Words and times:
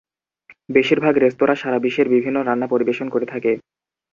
বেশিরভাগ 0.69 1.13
রেস্তোরা 1.17 1.55
সারা 1.55 1.77
বিশ্বের 1.79 2.07
বিভিন্ন 2.09 2.37
রান্না 2.41 2.67
পরিবেশন 2.67 3.07
করে 3.09 3.25
থাকে। 3.25 3.51